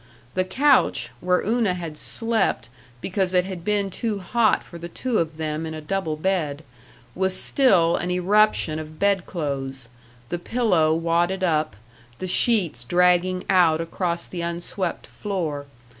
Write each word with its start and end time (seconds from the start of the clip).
The 0.33 0.43
couch, 0.43 1.11
where 1.19 1.45
Una 1.45 1.75
had 1.75 1.95
slept 1.95 2.69
because 3.01 3.35
it 3.35 3.45
had 3.45 3.63
been 3.63 3.91
too 3.91 4.17
hot 4.17 4.63
for 4.63 4.79
the 4.79 4.89
two 4.89 5.19
of 5.19 5.37
them 5.37 5.63
in 5.63 5.75
a 5.75 5.79
double 5.79 6.17
bed, 6.17 6.63
was 7.13 7.39
still 7.39 7.97
an 7.97 8.09
eruption 8.09 8.79
of 8.79 8.97
bedclothes 8.97 9.89
the 10.29 10.39
pillow 10.39 10.95
wadded 10.95 11.43
up, 11.43 11.75
the 12.17 12.25
sheets 12.25 12.83
dragging 12.83 13.43
out 13.47 13.79
across 13.79 14.25
the 14.25 14.41
unswept 14.41 15.05
floor.... 15.05 15.67